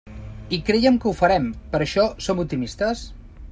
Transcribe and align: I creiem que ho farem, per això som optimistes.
I 0.55 0.57
creiem 0.69 0.97
que 1.03 1.07
ho 1.11 1.13
farem, 1.19 1.45
per 1.75 1.83
això 1.87 2.09
som 2.29 2.43
optimistes. 2.47 3.09